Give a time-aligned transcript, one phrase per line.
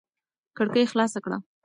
[0.57, 1.37] کړکۍ خلاصه کړه.